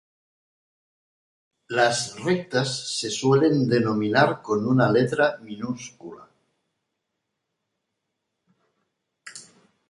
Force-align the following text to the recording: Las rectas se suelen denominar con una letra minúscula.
Las 1.67 2.19
rectas 2.19 2.97
se 2.97 3.11
suelen 3.11 3.67
denominar 3.69 4.41
con 4.41 4.65
una 4.67 4.91
letra 4.91 5.37
minúscula. 5.37 6.27